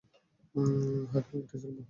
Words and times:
Hacking 1.11 1.37
একটা 1.41 1.57
শিল্প। 1.61 1.79